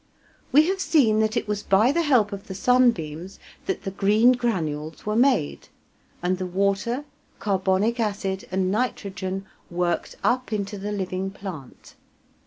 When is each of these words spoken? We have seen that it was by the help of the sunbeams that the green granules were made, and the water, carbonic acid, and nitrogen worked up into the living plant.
We 0.51 0.65
have 0.67 0.79
seen 0.79 1.19
that 1.19 1.37
it 1.37 1.47
was 1.47 1.61
by 1.61 1.91
the 1.91 2.01
help 2.01 2.31
of 2.33 2.47
the 2.47 2.55
sunbeams 2.55 3.37
that 3.67 3.83
the 3.83 3.91
green 3.91 4.31
granules 4.31 5.05
were 5.05 5.15
made, 5.15 5.67
and 6.23 6.39
the 6.39 6.47
water, 6.47 7.05
carbonic 7.37 7.99
acid, 7.99 8.47
and 8.49 8.71
nitrogen 8.71 9.45
worked 9.69 10.15
up 10.23 10.51
into 10.51 10.79
the 10.79 10.91
living 10.91 11.29
plant. 11.29 11.93